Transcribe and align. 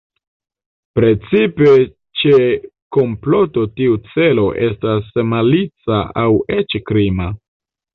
Precipe 0.99 1.67
ĉe 2.23 2.41
komploto 2.99 3.69
tiu 3.79 4.01
celo 4.17 4.49
estas 4.73 5.17
malica 5.37 6.05
aŭ 6.27 6.31
eĉ 6.61 6.81
krima. 6.93 7.35